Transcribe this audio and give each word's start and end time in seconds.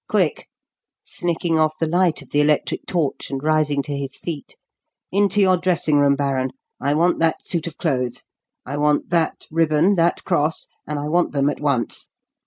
Quick" 0.09 0.47
snicking 1.03 1.59
off 1.59 1.77
the 1.79 1.85
light 1.85 2.23
of 2.23 2.31
the 2.31 2.41
electric 2.41 2.87
torch 2.87 3.29
and 3.29 3.43
rising 3.43 3.83
to 3.83 3.95
his 3.95 4.17
feet 4.17 4.55
"into 5.11 5.39
your 5.41 5.57
dressing 5.57 5.99
room, 5.99 6.15
baron. 6.15 6.49
I 6.81 6.95
want 6.95 7.19
that 7.19 7.43
suit 7.43 7.67
of 7.67 7.77
clothes; 7.77 8.23
I 8.65 8.77
want 8.77 9.11
that 9.11 9.45
ribbon, 9.51 9.93
that 9.97 10.23
cross 10.23 10.65
and 10.87 10.97
I 10.97 11.07
want 11.07 11.33
them 11.33 11.51
at 11.51 11.59
once. 11.61 12.09